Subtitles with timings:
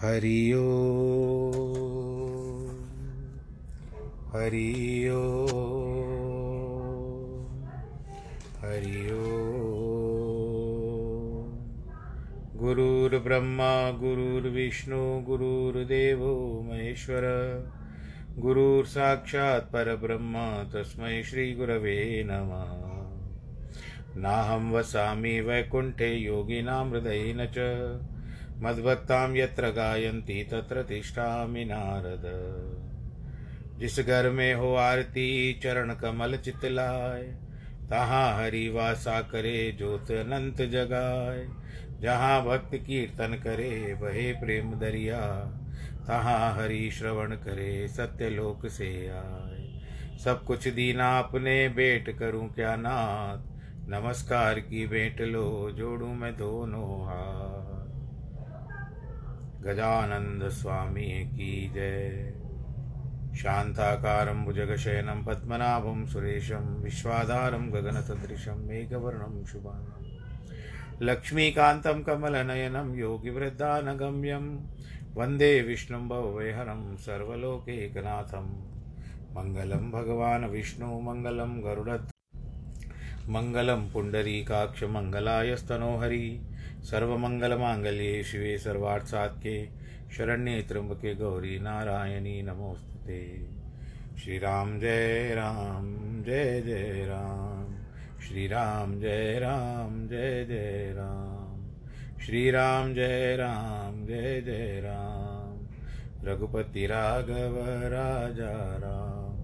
[0.00, 0.80] हरि ओ
[4.32, 5.46] हरि ओ
[8.62, 9.22] हरि ओ
[12.56, 17.22] गुरुर्ब्रह्मा गुरुर्विष्णु गुरुर्देवो महेश्वर।
[18.38, 20.34] गुरुर्साक्षात् परब्रह्म,
[20.74, 22.86] तस्मै श्रीगुरवे नमः।
[24.22, 27.58] नाहं वसामि वैकुण्ठे योगिनां हृदयेन च।
[28.62, 32.22] मद्भक्तां यत्र गायन्ति तत्र तिष्ठामि नारद।
[33.78, 37.22] जिस घर में हो आरती, चरण कमल चितलाय,
[37.90, 41.46] तहाँ हरि वासा करे ज्योत अनंत जगाए
[42.00, 45.20] जहाँ भक्त कीर्तन करे बहे प्रेम दरिया।
[46.06, 49.62] तहाँ हरि श्रवण करे सत्यलोक से आए
[50.24, 53.42] सब कुछ दीना अपने भेंट करूँ क्या नाथ?
[53.88, 57.65] नमस्कार की भेंट लो, जोड़ू मैं दोनों हाथ।
[59.64, 62.34] गजानंद स्वामी की जय।
[63.36, 70.06] शान्ताकारं भुजगशयनं पद्मनाभं सुरेशं विश्वाधारं गगनसदृशं मेघवर्णं शुभाङ्गं।
[71.02, 74.58] लक्ष्मीकान्तं कमलनयनं योगिवृद्धानगम्यं
[75.14, 78.70] वंदे विष्णुं भववैहरं सर्वलोकैकनाथं।
[79.34, 82.10] मङ्गलं भगवान् विष्णु, मङ्गलं गरुडत्
[83.28, 86.40] मङ्गलं पुण्डरीकाक्षमङ्गलायस्तनोहरि
[86.90, 89.68] सर्वमङ्गलमाङ्गल्ये शिवे सर्वार्थसात्के
[90.16, 93.56] शरण्ये त्र्यम्बके गौरी नारायणी नमोस्तुते
[94.18, 97.76] श्रीराम जय राम, जय जय राम।
[98.20, 101.70] श्रीराम जय राम, जय जय राम।
[102.26, 105.66] श्रीराम जय राम, जय जय राम।
[106.28, 109.36] रघुपति राघव राजा राम।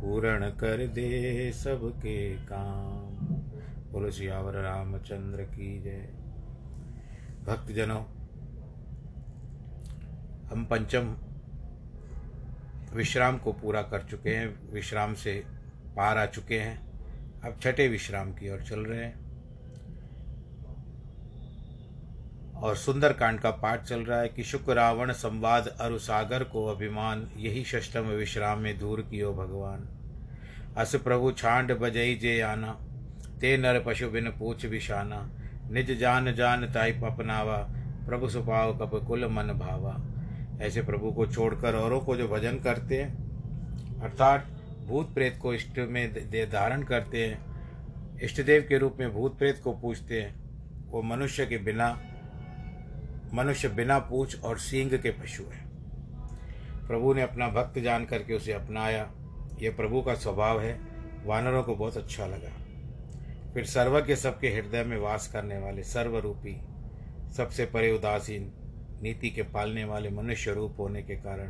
[0.00, 3.26] पूर्ण कर दे सबके काम।
[3.92, 6.17] बोलो सियावर रामचंद्र की जय।
[7.48, 8.00] भक्तजनों,
[10.50, 11.16] हम पंचम
[12.96, 15.44] विश्राम को पूरा कर चुके हैं, विश्राम से
[15.96, 16.76] पार आ चुके हैं।
[17.40, 19.28] अब छठे विश्राम की ओर चल रहे हैं।
[22.52, 27.30] और सुंदर कांड का पाठ चल रहा है कि शुक्र रावण संवाद अरुसागर को अभिमान,
[27.36, 29.88] यही षष्टम विश्राम में दूर कियो भगवान।
[30.76, 32.72] अस प्रभु छांड बजई जे आना,
[33.40, 35.30] ते नर पशु बिन पूछ विशाना
[35.70, 37.56] निज जान जान ताई अपनावा,
[38.06, 40.04] प्रभु सुपाव कप कुल मन भावा।
[40.66, 43.28] ऐसे प्रभु को छोड़कर औरों को जो भजन करते हैं,
[44.00, 44.46] अर्थात
[44.86, 47.48] भूत प्रेत को इष्ट में दे धारण करते हैं,
[48.22, 50.34] इष्ट देव के रूप में भूत प्रेत को पूछते हैं,
[50.90, 52.02] वो मनुष्य के बिना,
[53.34, 55.68] मनुष्य बिना पूछ और सींग के पशु है।
[56.86, 59.10] प्रभु ने अपना भक्त जान करके उसे अपनाया।
[59.62, 60.80] यह प्रभु का स्वभाव है।
[61.24, 62.67] वानरों को बहुत अच्छा लगा।
[63.58, 66.60] फिर सर्वज्ञ सबके हृदय में वास करने वाले सर्वरूपी,
[67.32, 68.52] सबसे परे उदासीन,
[69.02, 71.46] नीति के पालने वाले मनुष्य रूप होने के कारण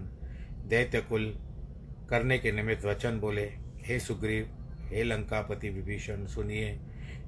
[0.69, 1.41] दैत्य कुल
[2.11, 6.81] करने के निमित्त वचन बोले, हे सुग्रीव, हे लंकापति विभीषण, सुनिए,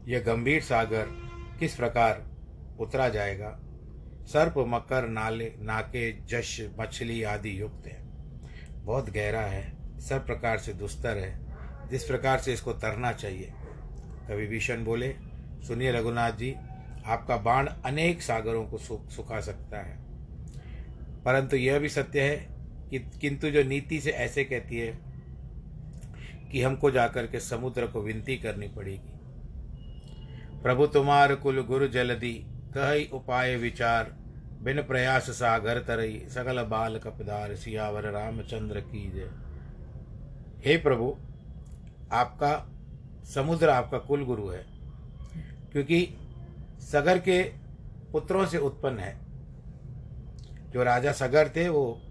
[0.09, 1.07] यह गंभीर सागर
[1.59, 2.31] किस प्रकार
[2.81, 3.61] उतरा जाएगा?
[4.27, 7.99] सर्प, मकर, नाले, नाके, जश, मछली आदि युक्त है।
[8.85, 11.51] बहुत गहरा है, सब प्रकार से दुस्तर है।
[11.89, 13.53] जिस प्रकार से इसको तरना चाहिए
[14.31, 15.15] कवि भीषण बोले,
[15.67, 16.55] सुनिए रघुनाथ जी,
[17.07, 18.79] आपका बाण अनेक सागरों को
[19.11, 19.99] सुखा सकता है।
[21.25, 22.47] परंतु यह भी सत्य है
[22.91, 24.99] कि, किंतु जो नीति से ऐसे कहती है
[26.53, 29.11] कि हमको जाकर के समुद्र को विनती करनी पड़ेगी।
[30.63, 32.47] प्रभु तुम्हार कुल गुरु जलदी
[32.77, 34.17] कह उपाय विचार,
[34.63, 39.31] बिन प्रयास सागर तरई, सकल बाल कपदार, सियावर रामचंद्र की जय।
[40.67, 41.17] हे प्रभु,
[42.13, 42.77] आपका
[43.35, 44.67] समुद्र आपका कुल गुरु है।
[45.73, 46.15] क्योंकि
[46.81, 47.43] सगर के
[48.13, 49.21] पुत्रों से उत्पन्न है।
[50.71, 52.03] जो राजा सगर थे, वो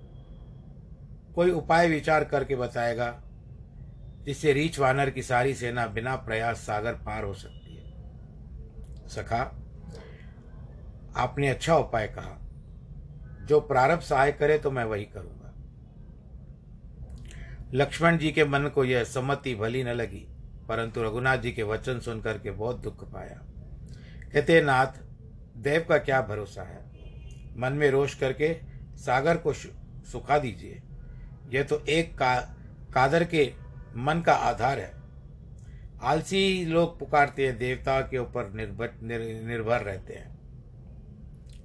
[1.35, 3.23] कोई उपाय विचार करके बताएगा,
[4.23, 7.93] जिससे रीछ वानर की सारी सेना बिना प्रयास सागर पार हो सकती है।
[9.07, 9.55] सखा,
[11.15, 12.45] आपने अच्छा उपाय कहा।
[13.45, 15.53] जो प्रारंभ सहाय करे तो मैं वही करूँगा।
[17.73, 20.28] लक्ष्मण जी के मन को यह सम्मति भली न लगी।
[20.69, 23.41] परंतु रघुनाथ जी के वचन सुनकर के बहुत दुख पाया।
[24.33, 24.87] कहते नाथ
[25.57, 26.85] देव का क्या भरोसा है?
[27.57, 28.53] मन में रोष करके
[28.97, 30.81] सागर को सुखा दीजिए।
[31.53, 32.35] यह तो एक का
[32.93, 33.53] कादर के
[33.95, 34.93] मन का आधार है।
[36.01, 40.37] आलसी लोग पुकारते हैं देवता के ऊपर निर्भर निर, निर्भर रहते हैं।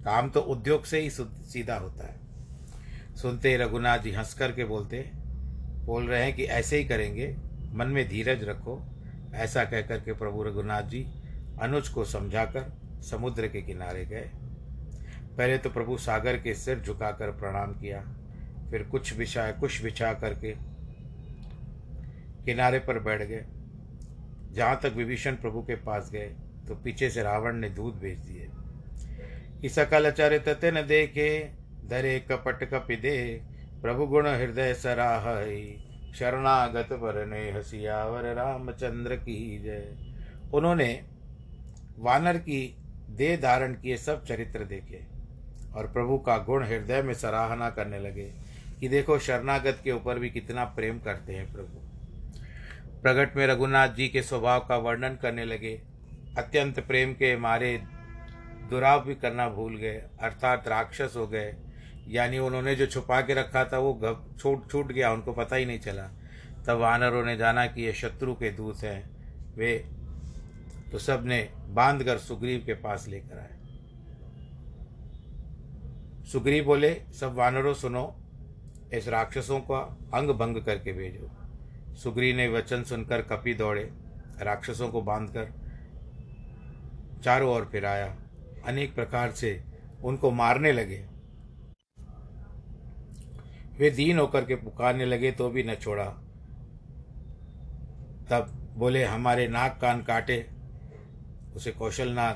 [0.05, 2.21] काम तो उद्योग से ही सीधा होता है।
[3.15, 5.11] सुनते रघुनाथ जी हंस करके बोलते
[5.85, 7.37] बोल रहे हैं कि ऐसे ही करेंगे।
[7.73, 8.94] मन में धीरज रखो
[9.35, 11.05] ऐसा कहकर के प्रभु रघुनाथ जी
[11.63, 12.73] अनुज को समझाकर
[13.03, 14.31] समुद्र के किनारे गए।
[15.39, 18.01] पहले तो प्रभु सागर के सिर झुकाकर प्रणाम किया,
[18.71, 20.55] फिर कुछ बिछा कुछ बिछा करके
[22.45, 23.45] किनारे पर बैठ गए।
[24.53, 26.35] जहाँ तक विभीषण प्रभु के पास गए
[26.69, 28.49] तो पीछे से रावण ने दूध भेज दिए।
[29.61, 31.29] कि सकल चरित न देखे
[31.87, 33.41] धरे कपट कपिदे,
[33.83, 35.25] प्रभु गुण हृदय सराह।
[36.15, 39.97] शरणागत पर ने हसियावर रामचंद्र की जय।
[40.55, 40.89] उन्होंने
[41.99, 42.77] वानर की
[43.11, 45.01] देह धारण किए सब चरित्र देखे
[45.77, 48.31] और प्रभु का गुण हृदय में सराहना करने लगे
[48.81, 51.83] कि देखो शरणागत के ऊपर भी कितना प्रेम करते हैं प्रभु।
[53.03, 55.81] प्रगट में रघुनाथ जी के स्वभाव का वर्णन करने लगे।
[56.39, 57.77] अत्यंत प्रेम के मारे
[58.71, 61.55] दुराव भी करना भूल गए, अर्थात राक्षस हो गए
[62.09, 65.79] यानी उन्होंने जो छुपा के रखा था, वो छूट छूट गया, उनको पता ही नहीं
[65.79, 66.11] चला।
[66.67, 69.11] तब वानरों ने जाना कि ये शत्रु के दूत हैं।
[69.57, 69.89] वे
[70.93, 73.51] तो सबने बाँध कर सुग्रीव के पास लेकर आए।
[76.33, 78.21] सुग्रीव बोले, सब वानरों, सुनो,
[78.95, 81.31] इस राक्षसों का अंग भंग करके भेजो।
[81.95, 83.91] सुग्रीव ने वचन सुनकर कपी दौड़े।
[84.41, 85.53] राक्षसों को बांधकर
[87.25, 88.17] चारों ओर फिराया।
[88.67, 89.65] अनेक प्रकार से
[90.05, 91.14] उनको मारने लगे।
[93.79, 96.05] वे दीन होकर के पुकारने लगे तो भी न छोड़ा।
[98.31, 100.51] तब बोले, हमारे नाक कान काटे।
[101.57, 102.35] उसे कौशलनाथ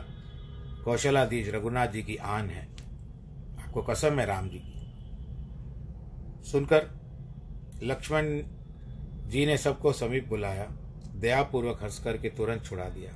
[0.85, 2.69] कौशलाधीश रघुनाथ जी की आन है।
[3.59, 4.79] आपको कसम है राम जी की।
[6.45, 6.89] सुनकर
[7.83, 8.25] लक्ष्मण
[9.29, 10.67] जी ने सबको समीप बुलाया,
[11.15, 13.11] दयापूर्वक हंस करके तुरंत छुड़ा दिया।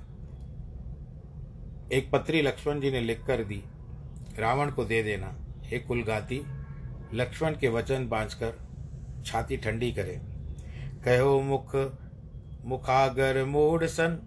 [1.92, 3.62] एक पत्री लक्ष्मण जी ने लिखकर दी,
[4.38, 6.42] रावण को दे देना, हे कुलगाती
[7.14, 8.52] लक्ष्मण के वचन बांझकर
[9.26, 10.20] छाती ठंडी करे।
[11.04, 11.76] कहो मुख,
[12.64, 14.18] मुखागर मूड सन,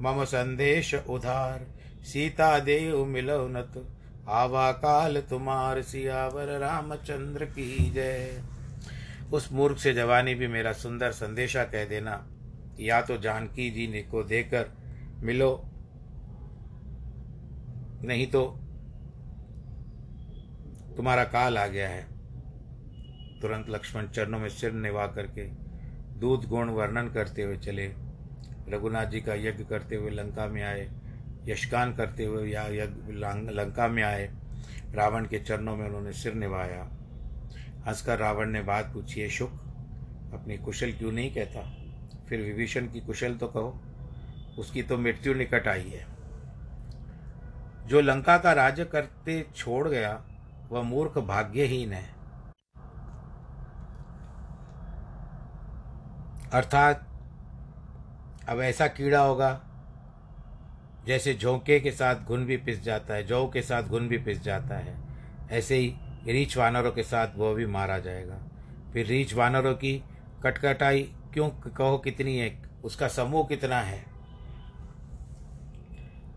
[0.00, 1.66] मम संदेश उधार।
[2.04, 3.82] सीता देव मिलो नत,
[4.28, 8.42] आवा काल तुम्हार सियावर, रामचंद्र की जय।
[9.32, 12.26] उस मूर्ख से जवानी भी मेरा सुंदर संदेशा कह देना।
[12.80, 14.70] या तो जानकी जी ने को देकर
[15.20, 15.50] मिलो,
[18.04, 18.44] नहीं तो
[20.96, 22.15] तुम्हारा काल आ गया है।
[23.46, 25.42] तुरंत लक्ष्मण चरणों में सिर निभा करके
[26.18, 27.86] दूध गुण वर्णन करते हुए चले।
[28.68, 30.90] रघुनाथ जी का यज्ञ करते हुए लंका में आए
[31.44, 33.12] यशकान करते हुए या यज्ञ
[33.52, 34.30] लंका में आए।
[34.94, 36.82] रावण के चरणों में उन्होंने सिर निभाया।
[37.86, 39.50] हंसकर रावण ने बात पूछी है शुक,
[40.34, 41.76] अपनी कुशल क्यों नहीं कहता?
[42.28, 43.80] फिर विभीषण की कुशल तो कहो,
[44.58, 46.06] उसकी तो मृत्यु निकट आई है।
[47.86, 50.24] जो लंका का राज्य करते छोड़ गया,
[50.70, 52.15] वह मूर्ख भाग्यहीन है।
[56.52, 57.06] अर्थात
[58.48, 59.62] अब ऐसा कीड़ा होगा,
[61.06, 64.42] जैसे झोंके के साथ घुन भी पिस जाता है, जौ के साथ घुन भी पिस
[64.42, 64.96] जाता है,
[65.50, 65.96] ऐसे ही
[66.26, 68.38] रीछ वानरों के साथ वह भी मारा जाएगा।
[68.92, 70.04] फिर रीछ वानरों की
[70.42, 71.02] कटकटाई
[71.32, 72.62] क्यों कहो कितनी है?
[72.84, 74.04] उसका समूह कितना है?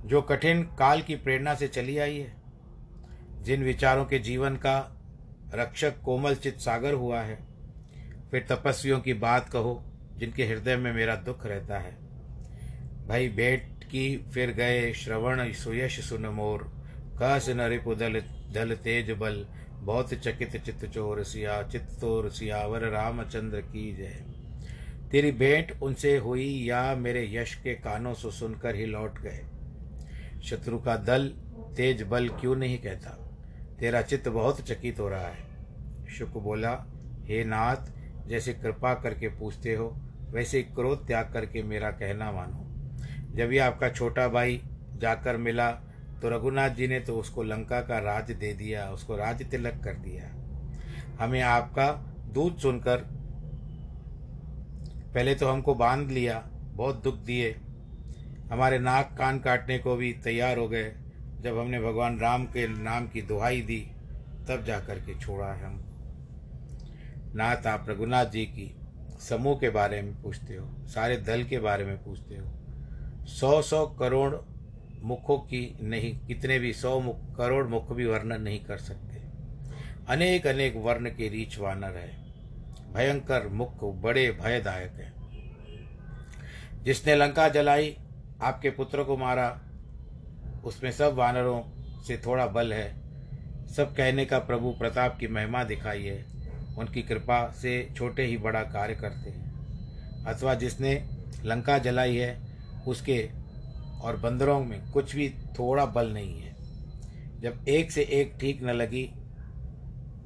[0.06, 2.36] जो कठिन काल की प्रेरणा से चली आई है,
[3.42, 4.98] जिन विचारों के जीवन का
[5.54, 7.48] रक्षक कोमल चित सागर हुआ है,
[8.32, 9.86] फिर तपस्वियों की बात कहो
[10.20, 11.92] जिनके हृदय में मेरा दुख रहता है।
[13.08, 16.64] भाई भेंट की फिर गए श्रवण सुयश सुन मोर।
[17.22, 18.20] कस नरिपु दल
[18.54, 19.46] दल तेज बल।
[19.80, 24.26] बहुत चकित चित्त चोर सिया चित्तोर सियावर रामचंद्र की जय।
[25.12, 29.46] तेरी भेंट उनसे हुई या मेरे यश के कानों से सुनकर ही लौट गए।
[30.44, 31.28] शत्रु का दल
[31.78, 33.10] तेज बल क्यों नहीं कहता?
[33.80, 35.48] तेरा चित्त बहुत चकित हो रहा है।
[36.08, 36.86] शुक बोला,
[37.24, 37.92] हे नाथ,
[38.28, 42.66] जैसे कृपा करके पूछते हो वैसे क्रोध त्याग करके मेरा कहना मानो।
[43.36, 44.62] जब ये आपका छोटा भाई
[44.96, 45.70] जाकर मिला
[46.22, 49.94] तो रघुनाथ जी ने तो उसको लंका का राज दे दिया, उसको राज तिलक कर
[49.94, 50.30] दिया।
[51.20, 51.92] हमें आपका
[52.34, 52.98] दूध सुनकर
[55.14, 56.44] पहले तो हमको बाँध लिया,
[56.74, 57.52] बहुत दुख दिए।
[58.52, 60.92] हमारे नाक कान काटने को भी तैयार हो गए।
[61.42, 63.80] जब हमने भगवान राम के नाम की दुहाई दी,
[64.50, 65.80] तब जा कर के छोड़ा है हम।
[67.36, 68.74] नाथ, आप रघुनाथ जी की
[69.20, 72.54] समूह के बारे में पूछते हो, सारे दल के बारे में पूछते हो।
[73.26, 74.36] सौ सौ करोड़
[75.04, 79.22] मुखों की नहीं, कितने भी सौ मुख करोड़ मुख भी वर्णन नहीं कर सकते।
[80.08, 82.30] अनेक अनेक वर्ण के रीच वानर है।
[82.94, 85.14] भयंकर मुख बड़े भयदायक है।
[86.84, 87.98] जिसने लंका जलाई,
[88.42, 89.62] आपके पुत्र को मारा,
[90.64, 91.64] उसमें सब वानरों
[92.04, 92.96] से थोड़ा बल है।
[93.68, 96.39] सब कहने का प्रभु प्रताप की महिमा दिखाई है।
[96.80, 99.50] उनकी कृपा से छोटे ही बड़ा कार्य करते हैं।
[100.26, 101.10] अथवा जिसने
[101.46, 102.42] लंका जलाई है,
[102.88, 103.30] उसके
[104.02, 106.56] और बंदरों में कुछ भी थोड़ा बल नहीं है।
[107.42, 109.12] जब एक से एक ठीक न लगी,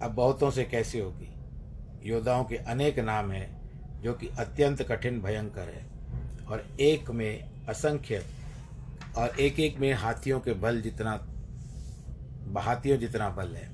[0.03, 1.33] अब बहुतों से कैसे होगी?
[2.09, 3.61] योद्धाओं के अनेक नाम हैं,
[4.01, 5.93] जो कि अत्यंत कठिन, भयंकर है।
[6.47, 8.25] और एक में असंख्य
[9.17, 11.27] और एक एक में हाथियों के बल जितना
[12.57, 13.72] हाथियों जितना बल है।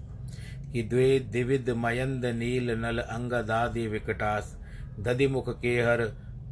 [0.72, 4.56] कि द्वे दिविद मयंद नील नल अंग दादि विकटास।
[5.00, 6.02] दधिमुख केहर,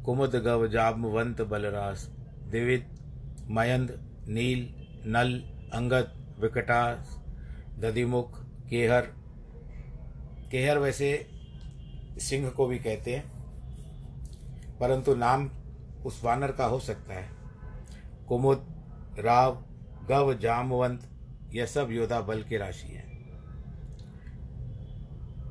[0.06, 2.06] कुमुद गव जामवंत बलरास।
[2.52, 2.86] दिविद
[3.50, 3.92] मयंद
[4.28, 4.62] नील
[5.06, 5.34] नल
[5.74, 7.20] अंगद विकटास।
[7.80, 9.02] दधिमुख केहर।
[10.52, 11.10] केहर वैसे
[12.20, 13.24] सिंह को भी कहते हैं,
[14.80, 15.50] परंतु नाम
[16.06, 17.30] उस वानर का हो सकता है।
[18.28, 18.66] कुमुद,
[19.20, 19.64] राव,
[20.10, 21.02] गव जामवंत
[21.54, 23.07] यह सब योद्धा बल की राशि है।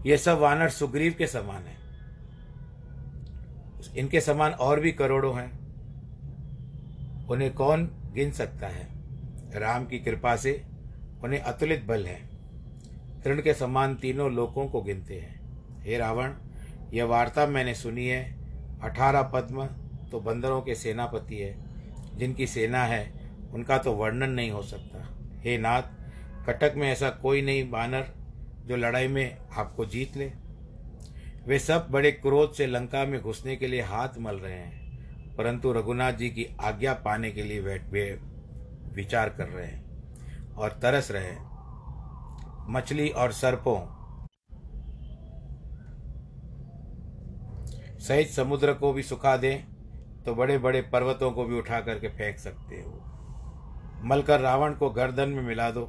[0.07, 1.77] ये सब वानर सुग्रीव के समान है।
[3.97, 5.59] इनके समान और भी करोड़ों हैं।
[7.27, 8.89] उन्हें कौन गिन सकता है?
[9.61, 10.67] राम की कृपा से
[11.25, 12.29] उन्हें अतुलित बल है।
[13.25, 15.41] तृण के समान तीनों लोकों को गिनते हैं।
[15.81, 16.33] हे रावण,
[16.93, 18.37] यह वार्ता मैंने सुनी है।
[18.83, 19.67] अठारह पद्म
[20.11, 21.65] तो बंदरों के सेनापति है।
[22.17, 25.83] जिनकी सेना है, उनका तो वर्णन नहीं हो सकता। हे नाथ,
[26.47, 28.26] कटक में ऐसा कोई नहीं बानर
[28.67, 30.33] जो लड़ाई में आपको जीत ले।
[31.47, 35.73] वे सब बड़े क्रोध से लंका में घुसने के लिए हाथ मल रहे हैं परंतु
[35.73, 38.19] रघुनाथ जी की आज्ञा पाने के लिए वे,
[38.95, 41.45] विचार कर रहे हैं और तरस रहे हैं।
[42.71, 43.79] मछली और सर्पों
[47.99, 49.65] सहित समुद्र को भी सुखा दें
[50.25, 53.01] तो बड़े बड़े पर्वतों को भी उठा करके फेंक सकते हो।
[54.05, 55.89] मलकर रावण को गर्दन में मिला दो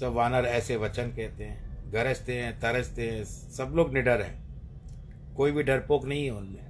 [0.00, 4.42] सब वानर ऐसे वचन कहते हैं। गरजते हैं, तरसते हैं, सब लोग निडर हैं।
[5.36, 6.66] कोई भी डरपोक नहीं है उनमें।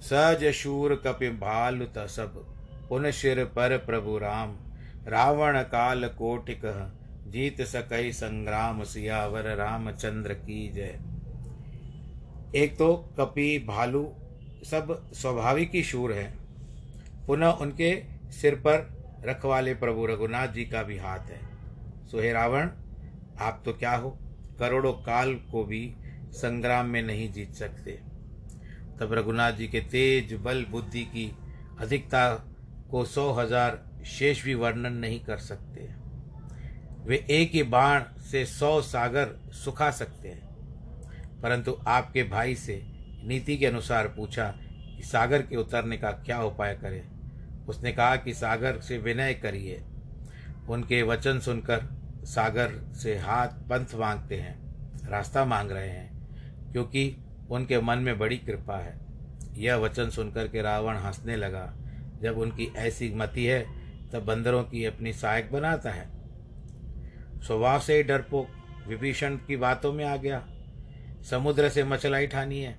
[0.00, 2.54] सहज शूर कपि भालु सब
[2.88, 4.56] पुन शिर पर प्रभु राम।
[5.08, 6.60] रावण काल कोटिक
[7.28, 10.98] जीत सकई संग्राम सियावर रामचंद्र की जय।
[12.54, 14.12] एक तो कपि, भालू
[14.64, 16.32] सब स्वाभाविक ही शूर है।
[17.26, 18.88] पुनः उनके सिर पर
[19.24, 21.40] रखवाले प्रभु रघुनाथ जी का भी हाथ है।
[22.10, 22.70] सो हे रावण
[23.42, 24.10] आप तो क्या हो?
[24.58, 25.94] करोड़ों काल को भी
[26.32, 27.92] संग्राम में नहीं जीत सकते।
[29.00, 31.30] तब रघुनाथ जी के तेज बल बुद्धि की
[31.80, 32.28] अधिकता
[32.90, 35.88] को सौ हज़ार शेष भी वर्णन नहीं कर सकते।
[37.06, 42.80] वे एक ही बाण से सौ सागर सुखा सकते हैं। परंतु आपके भाई से
[43.24, 44.44] नीति के अनुसार पूछा
[44.96, 47.02] कि सागर के उतरने का क्या उपाय करें?
[47.66, 49.82] उसने कहा कि सागर से विनय करिए।
[50.68, 54.62] उनके वचन सुनकर सागर से हाथ पंथ मांगते हैं,
[55.08, 56.12] रास्ता मांग रहे हैं,
[56.72, 57.16] क्योंकि
[57.50, 59.00] उनके मन में बड़ी कृपा है।
[59.52, 61.76] यह वचन सुनकर के रावण हंसने लगा।
[62.22, 63.66] जब उनकी ऐसी मति है,
[64.10, 66.08] तब बंदरों की अपनी सहायक बनाता है।
[67.40, 68.48] स्वभाव से ही डरपोक,
[68.88, 70.48] विभीषण की बातों में आ गया।
[71.30, 72.76] समुद्र से मचलाई ठानी है।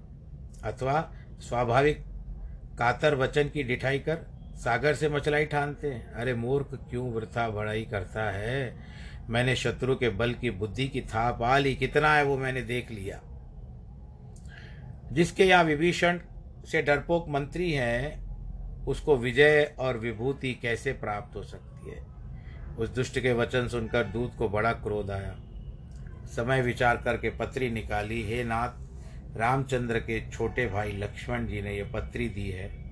[0.64, 2.04] अथवा स्वाभाविक
[2.80, 4.18] कातर वचन की डिठाई कर
[4.56, 8.76] सागर से मचलाई ठानते हैं। अरे मूर्ख, क्यों वृथा बड़ाई करता है?
[9.30, 12.92] मैंने शत्रु के बल की बुद्धि की था पा ली, कितना है वो मैंने देख
[12.92, 13.22] लिया।
[15.12, 16.20] जिसके यहाँ विभीषण
[16.72, 18.24] से डरपोक मंत्री हैं,
[18.86, 22.06] उसको विजय और विभूति कैसे प्राप्त हो सकती है?
[22.78, 25.36] उस दुष्ट के वचन सुनकर दूत को बड़ा क्रोध आया।
[26.36, 28.84] समय विचार करके पत्री निकाली, हे नाथ,
[29.38, 32.84] रामचंद्र के छोटे भाई लक्ष्मण जी ने यह पत्री दी है।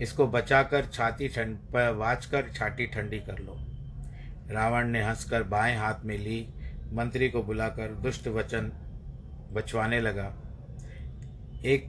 [0.00, 1.58] इसको बचाकर छाती ठंड
[1.96, 3.73] वाच कर छाती ठंडी कर लो।
[4.50, 6.48] रावण ने हंसकर बाएँ हाथ में ली।
[6.92, 8.72] मंत्री को बुलाकर दुष्ट वचन
[9.52, 10.34] बचवाने लगा।
[11.64, 11.88] एक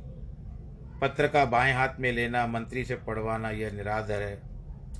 [1.01, 4.41] पत्र का बाएँ हाथ में लेना, मंत्री से पढ़वाना, यह निराधर है।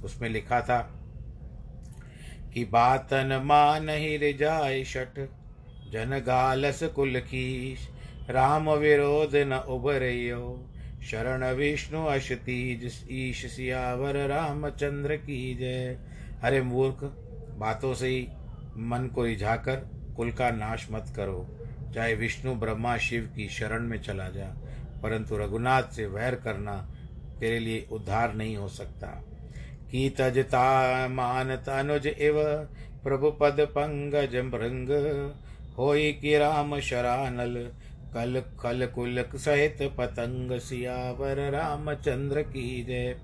[0.04, 1.02] उसमें लिखा था
[2.54, 5.20] कि बातन मान ही रिजाय शठ
[5.92, 7.90] जन गालस कुल खीश
[8.30, 10.72] राम विरोध न उभरियो।
[11.04, 15.98] शरण विष्णु अशतीज, ईश सियावर, रामचंद्र की जय।
[16.42, 17.25] हरे मूर्ख
[17.58, 18.28] बातों से ही
[18.78, 19.76] मन को रिझाकर
[20.16, 21.60] कुल का नाश मत करो।
[21.96, 24.46] चाहे विष्णु, ब्रह्मा, शिव की शरण में चला जा,
[25.04, 26.76] परंतु रघुनाथ से वैर करना
[27.40, 29.08] तेरे लिए उद्धार नहीं हो सकता।
[29.92, 32.44] की तजता मान तनुज इव,
[33.04, 34.90] प्रभु पद पंगज भृंग
[35.78, 37.56] होई कि राम शरानल,
[38.14, 43.18] कल खल कुल सहित पतंग सियावर रामचंद्र की जय।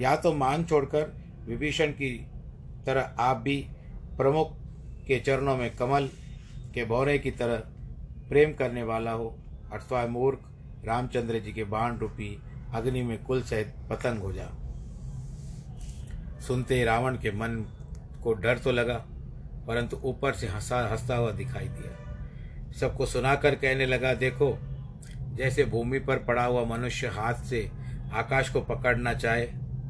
[0.00, 1.12] या तो मान छोड़कर
[1.46, 2.26] विभीषण की
[2.86, 3.56] तरह आप भी
[4.16, 4.56] प्रमुख
[5.06, 6.08] के चरणों में कमल
[6.74, 7.56] के भौरे की तरह
[8.28, 9.36] प्रेम करने वाला हो,
[9.72, 10.40] अथवा मूर्ख
[10.86, 12.36] रामचंद्र जी के बाण रूपी
[12.74, 14.48] अग्नि में कुल सहित पतंग हो जा
[16.40, 17.56] सुनते ही रावण के मन
[18.22, 18.94] को डर तो लगा,
[19.66, 24.58] परंतु ऊपर से हंसा हंसता हुआ दिखाई दिया। सबको सुनाकर कहने लगा, देखो,
[25.36, 27.70] जैसे भूमि पर पड़ा हुआ मनुष्य हाथ से
[28.12, 29.46] आकाश को पकड़ना चाहे,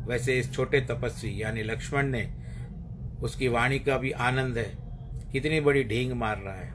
[0.06, 2.23] वैसे इस छोटे तपस्वी यानी लक्ष्मण ने
[3.22, 4.76] उसकी वाणी का भी आनंद है।
[5.32, 6.74] कितनी बड़ी ढींग मार रहा है।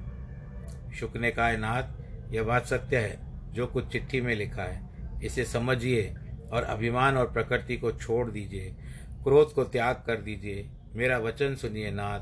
[0.94, 1.84] शुक ने कहा नाथ
[2.34, 3.20] यह बात सत्य है,
[3.54, 4.90] जो कुछ चिट्ठी में लिखा है।
[5.24, 6.16] इसे समझिए
[6.52, 8.76] और अभिमान और प्रकृति को छोड़ दीजिए।
[9.24, 12.20] क्रोध को त्याग कर दीजिए। मेरा वचन सुनिए नाथ।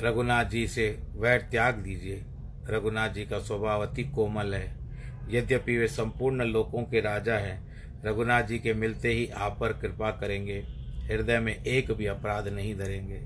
[0.00, 2.24] रघुनाथ जी से वैर त्याग दीजिए।
[2.70, 4.80] रघुनाथ जी का स्वभाव अति कोमल है।
[5.28, 7.70] यद्यपि वे संपूर्ण लोकों के राजा हैं,
[8.04, 10.79] रघुनाथ जी के मिलते ही आप पर कृपा करेंगे।
[11.10, 13.22] हृदय में एक भी अपराध नहीं धरेंगे।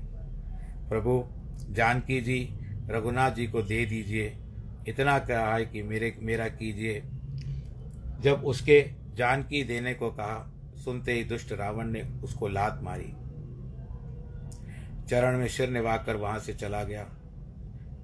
[0.89, 1.27] प्रभु,
[1.73, 4.37] जानकी जी, रघुनाथ जी को दे दीजिए।
[4.87, 7.03] इतना कहा है कि मेरे, मेरा कीजिए।
[8.21, 13.13] जब उसके जानकी देने को कहा, सुनते ही दुष्ट रावण ने उसको लात मारी।
[15.09, 17.09] चरण में सिर निभाकर वहाँ से चला गया।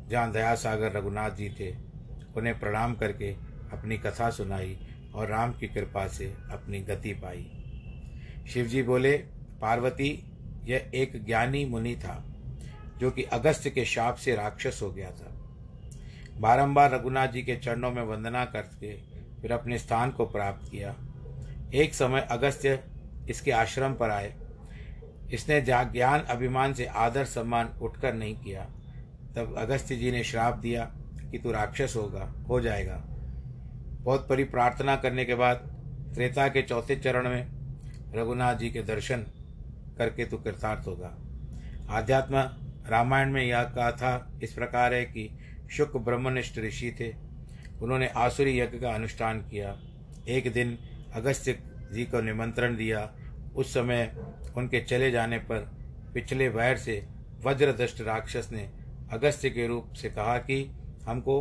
[0.08, 1.76] जहाँ दयासागर रघुनाथ जी थे,
[2.36, 3.32] उन्हें प्रणाम करके
[3.72, 4.80] अपनी कथा सुनाई
[5.16, 7.52] और राम की कृपा से अपनी गति पाई।
[8.54, 10.32] शिवजी बोले पार्वती,
[10.66, 12.26] यह एक ज्ञानी मुनि था,
[12.98, 15.38] जो कि अगस्त्य के शाप से राक्षस हो गया था।
[16.38, 18.98] बारंबार रघुनाथ जी के चरणों में वंदना करके
[19.42, 20.96] फिर अपने स्थान को प्राप्त किया।
[21.74, 22.84] एक समय अगस्त्य
[23.30, 24.34] इसके आश्रम पर आए।
[25.34, 28.66] इसने ज्ञान अभिमान से आदर सम्मान उठकर नहीं किया।
[29.36, 30.86] तब अगस्त्य जी ने श्राप दिया
[31.32, 33.04] कि तू राक्षस होगा, हो जाएगा।
[34.02, 35.56] बहुत परी प्रार्थना करने के बाद
[36.16, 37.48] त्रेता के चौथे चरण में
[38.16, 39.26] रघुनाथ जी के दर्शन
[40.02, 41.12] करके तू कृतार्थ होगा।
[41.90, 42.36] आध्यात्म
[42.90, 45.30] रामायण में यह कहा था, इस प्रकार है कि
[45.72, 47.10] शुक ब्रह्मनिष्ठ ऋषि थे।
[47.82, 49.78] उन्होंने आसुरी यज्ञ का अनुष्ठान किया।
[50.28, 50.78] एक दिन
[51.14, 51.60] अगस्त्य
[51.94, 53.12] जी को निमंत्रण दिया।
[53.56, 54.16] उस समय
[54.58, 55.60] उनके चले जाने पर
[56.14, 57.08] पिछले वैर से
[57.44, 58.70] वज्रदष्ट राक्षस ने
[59.12, 60.60] अगस्त्य के रूप से कहा कि
[61.08, 61.38] हमको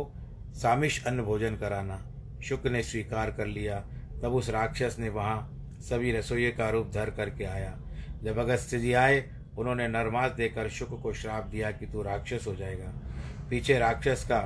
[0.53, 1.97] सामिश अन्न भोजन कराना।
[2.43, 3.79] शुक्र ने स्वीकार कर लिया।
[4.23, 5.39] तब उस राक्षस ने वहाँ
[5.81, 7.77] सभी रसोई का रूप धर करके आया।
[8.23, 12.55] जब अगस्त्य जी आए, उन्होंने नरमास देकर शुक्र को श्राप दिया कि तू राक्षस हो
[12.55, 12.93] जाएगा।
[13.49, 14.39] पीछे राक्षस का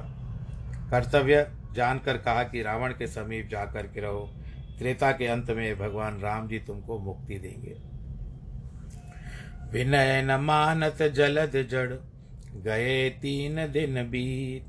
[0.92, 4.34] कर्तव्य जानकर कहा कि रावण के समीप जाकर के रहो।
[4.80, 7.78] त्रेता के अंत में भगवान राम जी तुमको मुक्ति देंगे।
[9.72, 11.94] विनय न मानत जलद जड़,
[12.62, 14.66] गए तीन दिन बीत।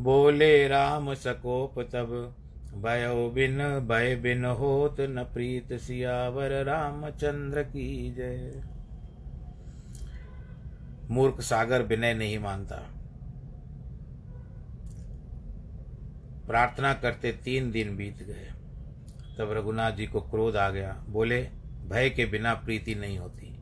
[0.00, 2.34] बोले राम सकोप तब।
[2.76, 8.62] भयो बिन भय बिन होत न प्रीत सियावर रामचंद्र की जय।
[11.10, 12.76] मूर्ख सागर विनय नहीं मानता।
[16.46, 18.48] प्रार्थना करते तीन दिन बीत गए।
[19.38, 21.48] तब रघुनाथ जी को क्रोध आ गया। बोले,
[21.88, 23.58] भय के बिना प्रीति नहीं होती।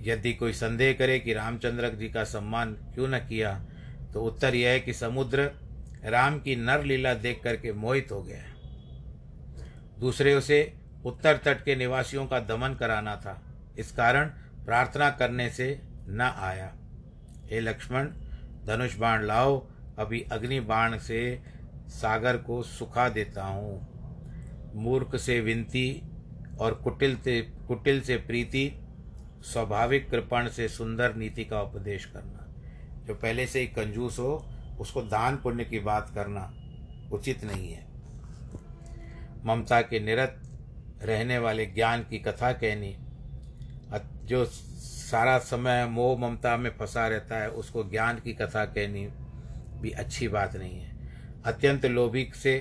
[0.00, 3.66] यदि कोई संदेह करे कि रामचंद्र जी का सम्मान क्यों न किया
[4.14, 5.63] तो उत्तर यह है कि समुद्र
[6.04, 8.42] राम की नर लीला देख करके मोहित हो गया।
[9.98, 13.42] दूसरे उसे उत्तर तट के निवासियों का दमन कराना था।
[13.78, 14.24] इस कारण
[14.64, 16.74] प्रार्थना करने से न आया।
[17.50, 18.04] हे लक्ष्मण,
[18.66, 21.42] धनुष बाण लाओ, अभी अग्नि बाण से
[21.88, 23.94] सागर को सुखा देता हूँ।
[24.74, 26.02] मूर्ख से विनती
[26.60, 28.72] और कुटिल से कुटिल से प्रीति,
[29.42, 32.54] स्वाभाविक कृपण से सुंदर नीति का उपदेश करना।
[33.06, 36.52] जो पहले से ही कंजूस हो उसको दान पुण्य की बात करना
[37.12, 37.86] उचित नहीं है।
[39.44, 40.40] ममता के निरत
[41.02, 42.96] रहने वाले ज्ञान की कथा कहनी
[44.24, 49.06] जो सारा समय मोह ममता में फंसा रहता है, उसको ज्ञान की कथा कहनी
[49.80, 50.92] भी अच्छी बात नहीं है।
[51.44, 52.58] अत्यंत लोभी से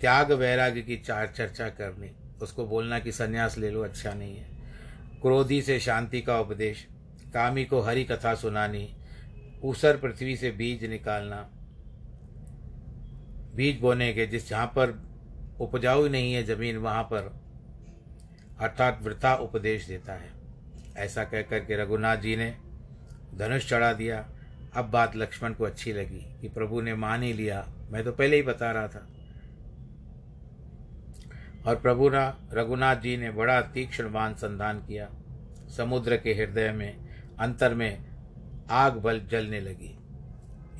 [0.00, 2.10] त्याग वैराग्य की चार चर्चा करनी,
[2.42, 4.48] उसको बोलना कि संन्यास ले लो अच्छा नहीं है।
[5.22, 6.86] क्रोधी से शांति का उपदेश,
[7.34, 8.84] कामी को हरी कथा सुनानी
[9.62, 11.50] ऊसर पृथ्वी से बीज निकालना।
[13.54, 15.12] बीज बोने के जिस जहाँ पर
[15.60, 17.42] उपजाऊ नहीं है ज़मीन, वहाँ पर
[18.60, 20.32] अर्थात वृथा उपदेश देता है।
[20.96, 22.56] ऐसा कह कर के रघुनाथ जी ने
[23.34, 24.28] धनुष चढ़ा दिया।
[24.76, 28.36] अब बात लक्ष्मण को अच्छी लगी कि प्रभु ने मान ही लिया। मैं तो पहले
[28.36, 29.08] ही बता रहा था।
[31.66, 35.10] और प्रभु ना रघुनाथ जी ने बड़ा तीक्ष्ण बाण संधान किया।
[35.76, 37.08] समुद्र के हृदय में,
[37.40, 38.11] अंतर में
[38.72, 39.98] आग बल जलने लगी।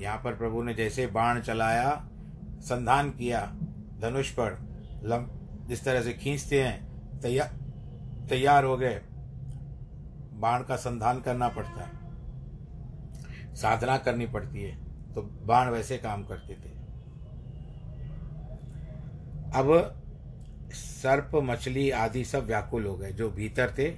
[0.01, 1.91] यहाँ पर प्रभु ने जैसे बाण चलाया,
[2.61, 3.41] संधान किया,
[4.01, 4.59] धनुष पर
[5.05, 5.27] लम,
[5.69, 7.59] जिस तरह से खींचते हैं तैयार
[8.29, 9.01] तैयार हो गए।
[10.35, 12.01] बाण का संधान करना पड़ता। है
[13.55, 14.77] साधना करनी पड़ती है
[15.15, 16.71] तो बाण वैसे काम करते थे।
[19.55, 19.99] अब
[20.73, 23.91] सर्प, मछली आदि सब व्याकुल हो गए, जो भीतर थे।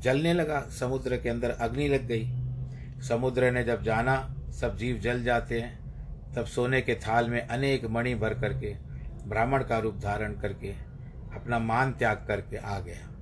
[0.00, 2.45] जलने लगा, समुद्र के अंदर अग्नि लग गई।
[3.00, 5.86] समुद्र ने जब जाना, सब जीव जल जाते हैं।
[6.34, 8.74] तब सोने के थाल में अनेक मणि भर करके,
[9.28, 10.72] ब्राह्मण का रूप धारण करके,
[11.34, 13.12] अपना मान त्याग करके आ गया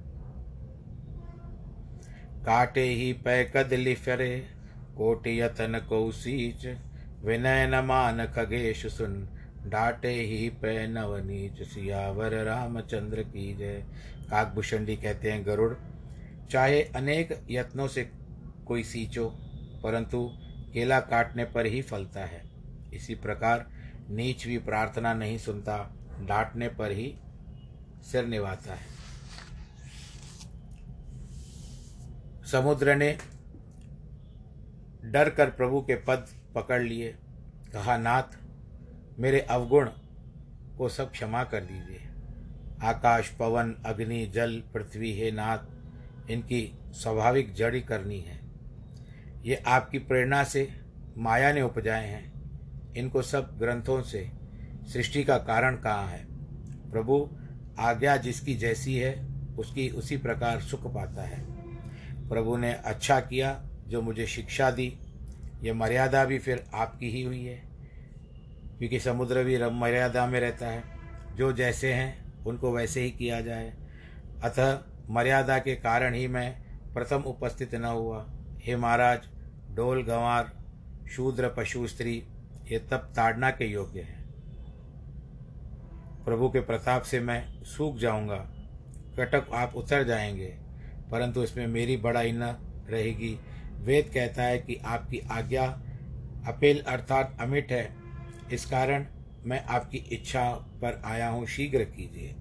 [2.44, 4.48] काटे ही पै कदली फरे,
[4.96, 6.66] कोटि यतन कौशीच
[7.24, 9.28] विनय न मान खगेश सुन,
[9.66, 13.84] डाटे ही पै नवनीच सियावर रामचंद्र की जय।
[14.30, 15.74] काकभूषणी कहते हैं, गरुड़,
[16.50, 18.10] चाहे अनेक यत्नों से
[18.66, 19.43] कोई सींचो
[19.84, 20.32] परंतु
[20.72, 22.42] केला काटने पर ही फलता है।
[22.94, 23.70] इसी प्रकार
[24.10, 27.18] नीच भी प्रार्थना नहीं सुनता, डांटने पर ही
[28.12, 28.94] सिर निभाता है।
[32.52, 33.18] समुद्र ने
[35.04, 37.12] डर कर प्रभु के पद पकड़ लिए।
[37.72, 38.38] कहा, नाथ,
[39.18, 39.90] मेरे अवगुण
[40.78, 42.08] को सब क्षमा कर दीजिए।
[42.82, 45.58] आकाश, पवन, अग्नि, जल, पृथ्वी, हे नाथ,
[46.30, 48.33] इनकी स्वाभाविक जड़ी करनी है।
[49.44, 50.68] ये आपकी प्रेरणा से
[51.18, 52.32] माया ने उपजाए हैं।
[52.96, 54.30] इनको सब ग्रंथों से,
[54.92, 56.26] सृष्टि का कारण कहाँ है?
[56.90, 57.36] प्रभु,
[57.78, 61.44] आज्ञा जिसकी जैसी है, उसकी उसी प्रकार सुख पाता है।
[62.28, 64.98] प्रभु ने अच्छा किया जो मुझे शिक्षा दी।
[65.62, 67.62] ये मर्यादा भी फिर आपकी ही हुई है,
[68.78, 70.84] क्योंकि समुद्र भी मर्यादा में रहता है।
[71.36, 73.72] जो जैसे हैं, उनको वैसे ही किया जाए।
[74.44, 74.78] अतः
[75.10, 76.52] मर्यादा के कारण ही मैं
[76.94, 78.26] प्रथम उपस्थित न हुआ।
[78.60, 79.28] हे महाराज
[79.74, 80.52] डोल गंवार,
[81.10, 82.22] शूद्र पशु स्त्री,
[82.72, 84.24] ये तब ताड़ना के योग्य हैं।
[86.24, 88.36] प्रभु के प्रताप से मैं सूख जाऊँगा,
[89.18, 90.56] कटक आप उतर जाएँगे,
[91.10, 92.42] परंतु इसमें मेरी बड़ाई न
[92.90, 93.38] रहेगी।
[93.80, 95.66] वेद कहता है कि आपकी आज्ञा
[96.46, 97.94] अपेल अर्थात अमिट है।
[98.52, 99.06] इस कारण
[99.44, 102.34] मैं आपकी इच्छा पर आया हूँ, शीघ्र कीजिए।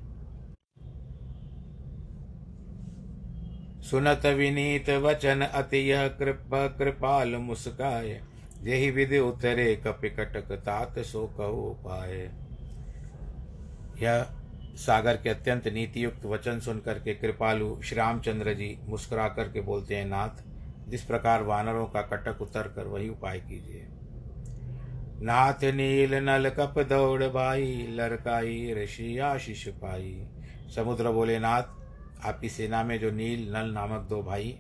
[3.84, 8.22] सुनत विनीत वचन अति यह कृपा, कृपाल मुस्काय
[8.63, 12.22] यही विधि उतरे कपिकटक तात सो कहो पाए
[14.02, 14.26] यह
[14.76, 20.06] सागर के अत्यंत नीतियुक्त वचन सुनकर के कृपालु श्री रामचंद्र जी मुस्कुरा करके बोलते हैं,
[20.06, 20.43] नाथ,
[20.89, 23.88] जिस प्रकार वानरों का कटक उतर कर वही उपाय कीजिए।
[25.22, 30.28] नाथ नील नल कप दौड़ भाई लड़काई ऋषि आशीष पाई।
[30.76, 31.83] समुद्र बोले, नाथ
[32.25, 34.57] आपकी सेना में जो नील नल नामक दो भाई,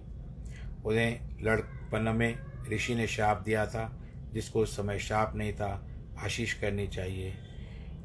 [0.85, 2.39] उन्हें लड़पन में
[2.71, 3.91] ऋषि ने शाप दिया था,
[4.33, 5.87] जिसको उस समय शाप नहीं था,
[6.19, 7.33] आशीष करनी चाहिए।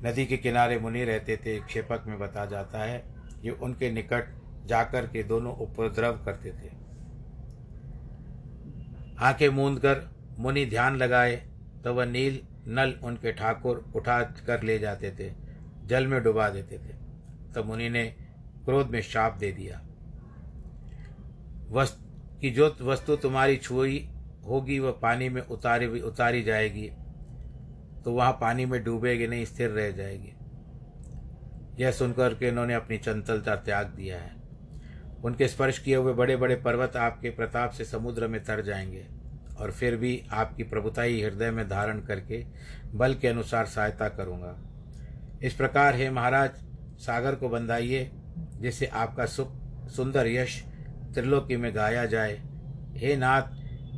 [0.04, 3.02] नदी के किनारे मुनि रहते थे, क्षेपक में बता जाता है
[3.44, 4.34] ये उनके निकट
[4.66, 6.70] जाकर के दोनों उपद्रव करते थे।
[9.18, 11.36] आँखें मूंद कर मुनि ध्यान लगाए
[11.84, 15.32] तो वह नील नल उनके ठाकुर उठा कर ले जाते थे,
[15.86, 18.04] जल में डुबा देते थे। तब तो मुनि ने
[18.68, 19.80] क्रोध में शाप दे दिया।
[21.70, 21.98] वस्त
[22.40, 24.08] की जो वस्तु तुम्हारी छुई
[24.44, 26.90] होगी, वह पानी में उतारी उतारी जाएगी
[28.04, 30.34] तो वहाँ पानी में डूबेगी नहीं, स्थिर रह जाएगी।
[31.78, 34.36] यह सुनकर के इन्होंने अपनी चंचलता त्याग दिया है।
[35.24, 39.06] उनके स्पर्श किए हुए बड़े बड़े पर्वत आपके प्रताप से समुद्र में तर जाएँगे,
[39.58, 42.44] और फिर भी आपकी प्रभुता ही हृदय में धारण करके
[42.94, 44.56] बल के अनुसार सहायता करूँगा।
[45.42, 46.50] इस प्रकार, हे महाराज,
[46.98, 48.10] सागर को बंधाइए
[48.60, 49.52] जिससे आपका सुख,
[49.88, 50.64] सुंदर यश
[51.14, 52.40] त्रिलोकी में गाया जाए।
[52.94, 53.42] हे नाथ,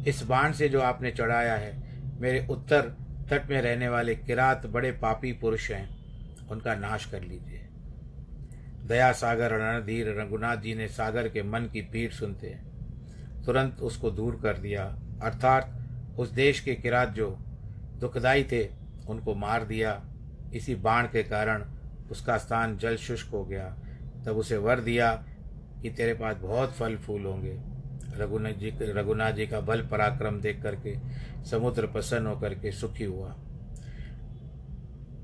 [0.08, 2.82] इस बाण से जो आपने चढ़ाया है, मेरे उत्तर
[3.30, 6.00] तट में रहने वाले किरात बड़े पापी पुरुष हैं।
[6.48, 7.68] उनका नाश कर लीजिए।
[8.84, 12.58] दया सागर रणधीर रघुनाथ जी ने सागर के मन की पीठ सुनते
[13.46, 14.84] तुरंत उसको दूर कर दिया।
[15.22, 17.30] अर्थात उस देश के किरात जो
[18.00, 18.68] दुखदाई थे,
[19.08, 20.02] उनको मार दिया।
[20.54, 21.64] इसी बाण के कारण
[22.10, 23.76] उसका स्थान जल शुष्क हो गया।
[24.26, 25.12] तब उसे वर दिया
[25.82, 27.58] कि तेरे पास बहुत फल फूल होंगे।
[28.16, 30.96] रघुनाथ जी रघुनाथ जी का बल पराक्रम देख करके,
[31.44, 33.34] समुद्र प्रसन्न होकर के सुखी हुआ।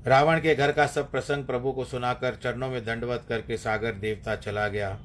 [0.07, 4.35] रावण के घर का सब प्रसंग प्रभु को सुनाकर चरणों में दंडवत करके सागर देवता
[4.35, 4.99] चला गया।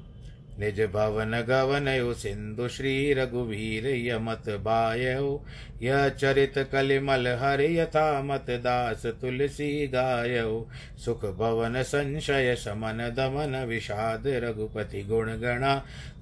[0.59, 5.45] निज भवन गवन सिंधु श्री रघुवीर यमत बायो
[5.83, 10.67] य चरित कलिमल हर यथा मत दास तुलसी गायो
[11.05, 15.75] सुख भवन संशय समन दमन विषाद रघुपति गुण गणा।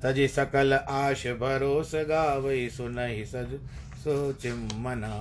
[0.04, 3.60] तजि सकल आश भरोस गावई सुनहि सज
[3.98, 5.16] सोच मना।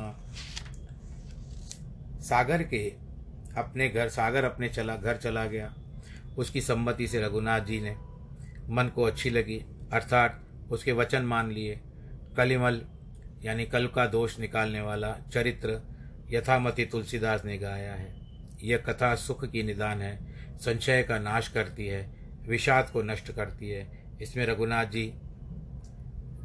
[2.20, 2.82] सागर के
[3.56, 5.72] अपने घर, सागर अपने चला, घर चला गया।
[6.38, 7.94] उसकी सम्मति से रघुनाथ जी ने
[8.70, 11.80] मन को अच्छी लगी, अर्थात उसके वचन मान लिए।
[12.36, 12.82] कलिमल,
[13.42, 15.80] यानी कल का दोष निकालने वाला चरित्र
[16.30, 18.20] यथामति तुलसीदास ने गाया है।
[18.62, 20.18] यह कथा सुख की निदान है,
[20.58, 22.14] संशय का नाश करती है,
[22.48, 25.12] विषाद को नष्ट करती है। इसमें रघुनाथ जी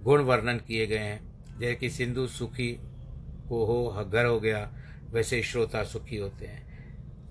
[0.02, 2.78] गुण वर्णन किए गए हैं। जैसे कि सिंधु सुखी
[3.50, 4.74] को हो, घर हो गया,
[5.10, 6.66] वैसे श्रोता सुखी होते हैं।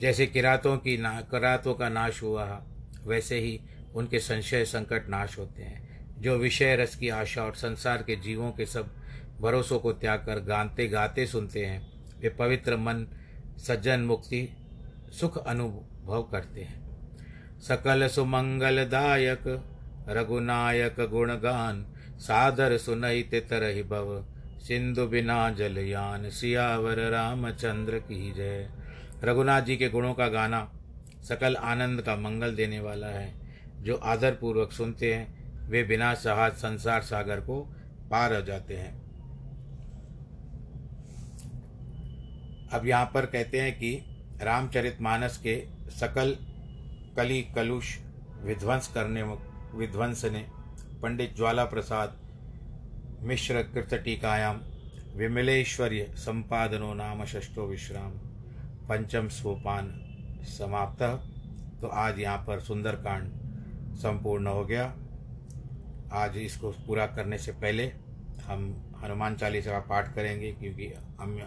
[0.00, 2.66] जैसे किरातों की ना, किरातों का नाश हुआ,
[3.04, 3.60] वैसे ही
[3.94, 8.50] उनके संशय संकट नाश होते हैं। जो विषय रस की आशा और संसार के जीवों
[8.50, 8.96] के सब
[9.40, 13.06] भरोसों को त्याग कर गाते गाते सुनते हैं, वे पवित्र मन,
[13.58, 14.56] सज्जन मुक्ति,
[15.20, 16.84] सुख अनुभव करते हैं।
[17.60, 19.70] सकल सुमंगलदायक
[20.08, 24.26] रघुनायक गुणगान, सादर सुनहित तरहि भव,
[24.58, 28.70] सिंधु बिना जलयान सियावर रामचंद्र की जय।
[29.24, 30.72] रघुनाथ जी के गुणों का गाना
[31.28, 33.43] सकल आनंद का मंगल देने वाला है।
[33.84, 37.60] जो आदर पूर्वक सुनते हैं, वे बिना सहाज संसार सागर को
[38.10, 38.92] पार हो जाते हैं।
[42.72, 43.94] अब यहाँ पर कहते हैं कि
[44.42, 45.56] रामचरित मानस के
[45.92, 46.36] सकल
[47.16, 47.96] कली कलुष
[48.44, 49.22] विध्वंस करने
[49.74, 50.44] विध्वंस ने
[51.02, 52.18] पंडित ज्वाला प्रसाद
[53.22, 54.60] मिश्र कृत टीकायाम
[55.16, 58.10] विमलेश्वर्य संपादनो नाम षष्ठो विश्राम
[58.88, 59.88] पंचम सोपान
[60.48, 61.02] समाप्त।
[61.80, 63.43] तो आज यहाँ पर सुंदरकांड
[63.96, 64.94] संपूर्ण हो गया।
[66.12, 67.92] आज इसको पूरा करने से पहले
[68.46, 71.38] हम हनुमान चालीसा का पाठ करेंगे क्योंकि हम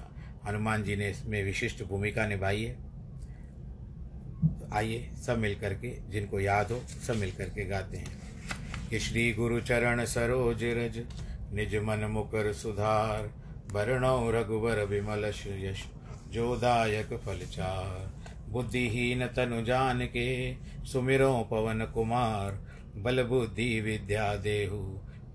[0.47, 2.73] हनुमान जी ने इसमें विशिष्ट भूमिका निभाई है।
[4.60, 8.17] तो आइए सब मिल करके जिनको याद हो, सब मिल करके गाते हैं।
[8.89, 11.05] कि श्री गुरु चरण सरोज रज,
[11.53, 13.27] निज मन मुकर सुधार
[13.73, 15.86] भरणौ रघुवर विमल यश
[16.27, 18.16] जोदायक फलचार
[18.49, 20.27] बुद्धिहीन तनु जान के
[20.86, 22.60] सुमिरो पवन कुमार
[22.95, 24.81] बल बुद्धि विद्या देहु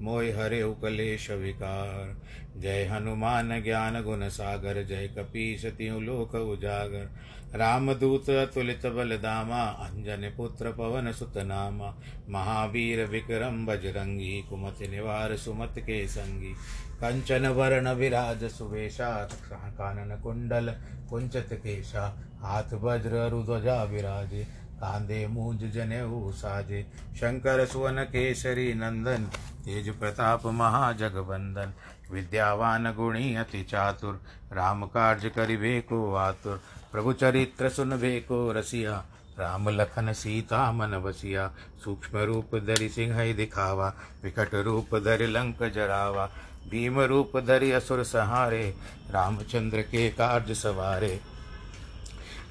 [0.00, 2.16] मोय हरे कलेश विकार।
[2.60, 7.10] जय हनुमान ज्ञान गुण सागर, जय कपीश त्यू लोक उजागर।
[7.54, 11.94] रामदूत अतुलित बल दामा अंजन पुत्र पवन सुत नामा
[12.28, 16.52] महावीर विक्रम बजरंगी, कुमति निवार सुमत के संगी।
[17.00, 19.10] कंचन वरण विराज सुवेशा
[19.52, 20.74] कानन कुंडल
[21.10, 22.08] कुंचत केशा।
[22.42, 24.44] हाथ वज्र रुध्वजा विराजे,
[24.80, 26.82] कांधे मूंज जनेऊ साजे
[27.16, 29.24] शंकर, सुवन, केसरी, नंदन,
[29.64, 31.72] तेज प्रताप महाजगवंदन
[32.12, 34.20] विद्यावान गुणी अति चातुर,
[34.52, 36.60] राम कार्य करिबे को आतुर,
[36.92, 39.04] प्रभु चरित्र सुनबे को रसिया,
[39.38, 41.50] राम लखन सीता मन बसिया,
[41.84, 46.26] सूक्ष्म रूप धरि सिंह दिखावा, विकट रूप धरि लंक जरावा,
[46.70, 48.74] भीम रूप धरि असुर सहारे,
[49.10, 51.20] रामचंद्र के कार्य सवारे।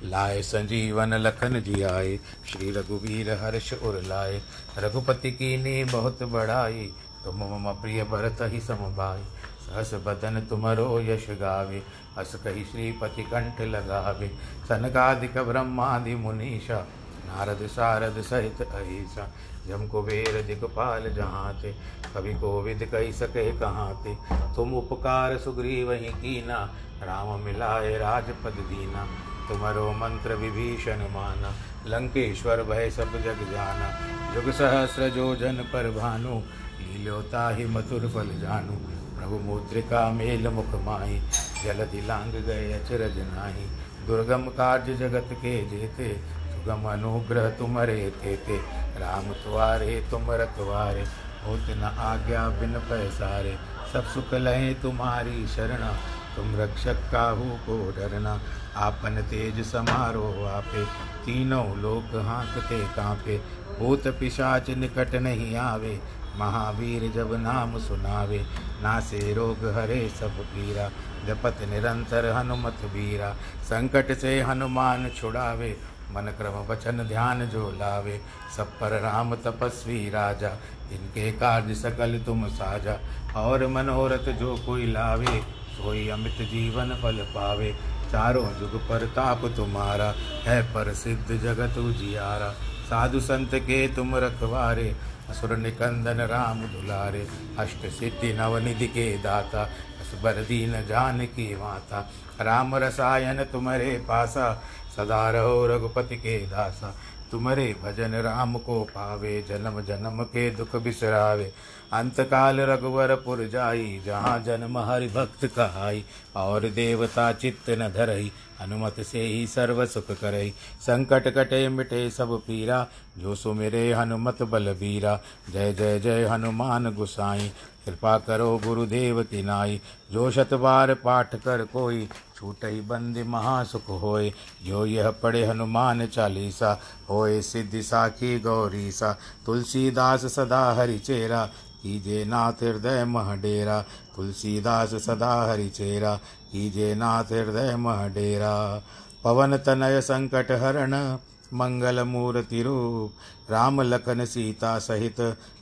[0.03, 4.41] लाए संजीवन लखन जी आए श्री रघुवीर हर्ष उर लाए।
[4.77, 6.89] रघुपति की नी बहुत बढ़ाई,
[7.23, 9.23] तुम मम प्रिय भरत ही समभाई
[9.61, 11.81] सहस बदन तुमरो यश गावे,
[12.17, 14.27] हस कही श्रीपति कंठ लगावे।
[14.67, 16.79] सनकादिक ब्रह्मादि मुनीषा,
[17.27, 19.31] नारद सारद सहित अहिषा
[19.67, 21.71] जम कुबेर दिगपाल जहाँ थे
[22.13, 24.15] कभी कोविद कही सके कहाँ थे
[24.55, 26.57] तुम उपकार सुग्री वही कीना,
[27.03, 29.07] राम मिलाए राजपद दीना।
[29.49, 31.53] तुम्हारो मंत्र विभीषण माना,
[31.87, 33.89] लंकेश्वर भय सब जग जाना।
[34.33, 36.39] जुग सहस्र जो जन पर भानु,
[36.81, 38.73] लीलोता ही मधुर फल जानू।
[39.15, 41.19] प्रभु मुद्रिका मेल मुख माही
[41.63, 43.65] जलधि लांग गए अचरज नाही।
[44.07, 46.13] दुर्गम कार्य जगत के जेते,
[46.51, 48.57] सुगम अनुग्रह तुमरे थे ते
[48.99, 51.03] राम तुआरे, तुम रखवारे
[51.47, 53.57] होत न आज्ञा बिन पैसारे।
[53.93, 55.91] सब सुख लहे तुम्हारी शरणा,
[56.35, 58.39] तुम रक्षक काहू को डरना।
[58.75, 60.85] आपन तेज समारो आपे,
[61.25, 63.37] तीनों लोक हाँकते कांपे।
[63.79, 65.99] भूत पिशाच निकट नहीं आवे,
[66.37, 68.45] महावीर जब नाम सुनावे।
[68.83, 70.89] नासे रोग हरे सब पीरा,
[71.27, 75.77] जपत निरंतर हनुमत बीरा। संकट से हनुमान छुड़ावे,
[76.11, 78.21] मन क्रम वचन ध्यान जो लावे।
[78.57, 80.49] सब पर राम तपस्वी राजा
[80.91, 82.99] इनके कार्य सकल तुम साजा।
[83.41, 87.75] और मनोरथ जो कोई लावे, सोई अमित जीवन फल पावे।
[88.11, 92.49] चारों जुग पर ताप तुम्हारा, है पर सिद्ध जगत उजियारा।
[92.89, 94.95] साधु संत के तुम रखवारे,
[95.29, 97.27] असुर निकंदन राम दुलारे।
[97.59, 99.61] अष्ट सिद्धि नवनिधि के दाता,
[100.01, 102.09] असबर दीन जान की माता।
[102.41, 104.63] राम रसायन तुम्हारे पासा,
[104.97, 106.95] सदा रहो रघुपति के दासा।
[107.31, 111.53] तुम्हारे भजन राम को पावे, जन्म जन्म के दुख बिसरावे।
[111.93, 116.03] अंत काल रघुवर पुर जाई, जहाँ जन्म हरि भक्त कहाई,
[116.35, 120.49] और देवता चित्त न धरई हनुमत से ही सर्व सुख करई।
[120.81, 122.85] संकट कटे मिटे सब पीरा,
[123.17, 127.51] जो सुमिरे हनुमत बल बीरा जय जय जय हनुमान गुसाई,
[127.85, 134.31] कृपा करो गुरुदेव की नाई। जो शत बार पाठ कर कोई, छूटई बंद महासुख होय
[134.65, 141.49] जो यह पढ़े हनुमान चालीसा होय सिद्धि साखी गौरी सा तुलसीदास सदा हरि चेरा
[141.83, 143.81] कीजे नाथ हृदय मह डेरा,
[144.15, 146.15] तुलसीदास सदा हरि चेरा
[146.51, 148.83] कीजे नाथ हृदय मह डेरा।
[149.23, 151.17] पवन तनय संकट हरण,
[151.53, 153.13] मंगल मूर्ति रूप,
[153.51, 155.19] राम लखन सीता सहित,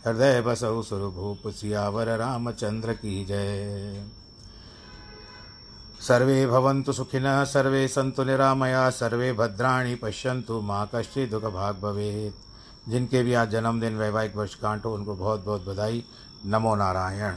[0.08, 4.08] हृदय बसौ सुरभूप सियावर रामचंद्र की जय।
[6.02, 12.49] सर्वे भवन्तु सुखिनः, सर्वे सन्तु निरामया, सर्वे भद्राणि पश्यन्तु, माँ कश्चित् दुःखभाग् भवेत्।
[12.90, 16.04] जिनके भी आज जन्मदिन वैवाहिक वर्षगांठ हो उनको बहुत बहुत बधाई।
[16.46, 17.36] नमो नारायण।